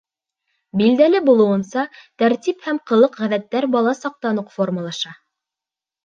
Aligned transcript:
Билдәле 0.79 1.19
булыуынса, 1.25 1.83
тәртип 2.21 2.65
һәм 2.69 2.79
ҡылыҡ-ғәҙәттәр 2.91 3.67
бала 3.75 3.93
саҡтан 3.99 4.41
уҡ 4.43 4.49
формалаша. 4.55 5.13